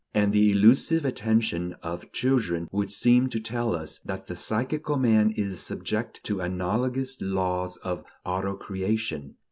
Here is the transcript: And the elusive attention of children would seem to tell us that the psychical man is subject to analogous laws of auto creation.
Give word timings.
And 0.15 0.33
the 0.33 0.49
elusive 0.49 1.05
attention 1.05 1.73
of 1.83 2.11
children 2.11 2.67
would 2.71 2.89
seem 2.89 3.29
to 3.29 3.39
tell 3.39 3.75
us 3.75 3.99
that 4.03 4.25
the 4.25 4.35
psychical 4.35 4.97
man 4.97 5.29
is 5.29 5.59
subject 5.59 6.23
to 6.23 6.39
analogous 6.41 7.21
laws 7.21 7.77
of 7.83 8.03
auto 8.25 8.55
creation. 8.55 9.35